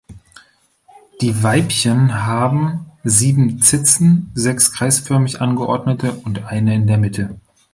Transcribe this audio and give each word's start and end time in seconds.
Die 1.21 1.43
Weibchen 1.43 2.25
haben 2.25 2.87
sieben 3.03 3.61
Zitzen, 3.61 4.31
sechs 4.33 4.71
kreisförmig 4.71 5.41
angeordnete 5.41 6.11
und 6.13 6.43
eine 6.45 6.73
in 6.73 6.87
der 6.87 6.97
Mitte. 6.97 7.39